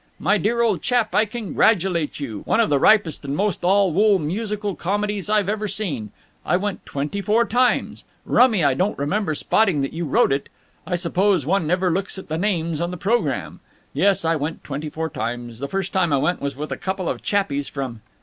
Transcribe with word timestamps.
"My 0.17 0.39
dear 0.39 0.63
old 0.63 0.81
chap, 0.81 1.13
I 1.13 1.25
congratulate 1.25 2.19
you! 2.19 2.39
One 2.45 2.59
of 2.59 2.71
the 2.71 2.79
ripest 2.79 3.23
and 3.23 3.35
most 3.35 3.63
all 3.63 3.93
wool 3.93 4.17
musical 4.17 4.75
comedies 4.75 5.29
I've 5.29 5.47
ever 5.47 5.67
seen. 5.67 6.09
I 6.43 6.57
went 6.57 6.87
twenty 6.87 7.21
four 7.21 7.45
times. 7.45 8.03
Rummy 8.25 8.63
I 8.63 8.73
don't 8.73 8.97
remember 8.97 9.35
spotting 9.35 9.83
that 9.83 9.93
you 9.93 10.05
wrote 10.05 10.31
it. 10.33 10.49
I 10.87 10.95
suppose 10.95 11.45
one 11.45 11.67
never 11.67 11.91
looks 11.91 12.17
at 12.17 12.29
the 12.29 12.39
names 12.39 12.81
on 12.81 12.89
the 12.89 12.97
programme. 12.97 13.59
Yes, 13.93 14.25
I 14.25 14.35
went 14.35 14.63
twenty 14.63 14.89
four 14.89 15.07
times 15.07 15.59
The 15.59 15.67
first 15.67 15.93
time 15.93 16.11
I 16.11 16.17
went 16.17 16.41
was 16.41 16.55
with 16.55 16.71
a 16.71 16.77
couple 16.77 17.07
of 17.07 17.21
chappies 17.21 17.67
from...." 17.67 18.01